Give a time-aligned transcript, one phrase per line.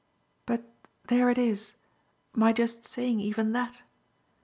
[0.47, 0.63] "But
[1.09, 1.73] there it is
[2.33, 3.83] my just saying even that.